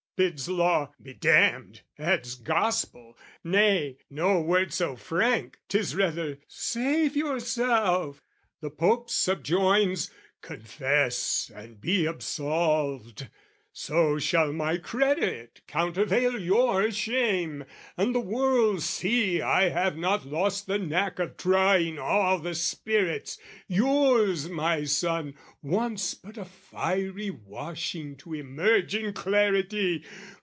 Bids 0.17 0.47
Law 0.47 0.91
"Be 1.01 1.15
damned!" 1.15 1.81
adds 1.97 2.35
Gospel, 2.35 3.17
nay, 3.43 3.97
No 4.07 4.39
word 4.39 4.71
so 4.71 4.95
frank, 4.95 5.57
'tis 5.67 5.95
rather, 5.95 6.37
"Save 6.47 7.15
yourself!" 7.17 8.21
The 8.61 8.69
Pope 8.69 9.09
subjoins 9.09 10.11
"Confess 10.43 11.51
and 11.55 11.81
be 11.81 12.05
absolved! 12.05 13.29
"So 13.73 14.19
shall 14.19 14.51
my 14.51 14.77
credit 14.77 15.61
countervail 15.65 16.37
your 16.41 16.91
shame, 16.91 17.63
"And 17.95 18.13
the 18.13 18.19
world 18.19 18.81
see 18.83 19.41
I 19.41 19.69
have 19.69 19.95
not 19.95 20.25
lost 20.25 20.67
the 20.67 20.77
knack 20.77 21.19
"Of 21.19 21.37
trying 21.37 21.97
all 21.97 22.37
the 22.37 22.53
spirits, 22.53 23.37
yours, 23.69 24.49
my 24.49 24.83
son, 24.83 25.35
"Wants 25.61 26.15
but 26.15 26.37
a 26.37 26.43
fiery 26.43 27.29
washing 27.29 28.17
to 28.17 28.33
emerge 28.33 28.93
"In 28.93 29.13
clarity! 29.13 30.03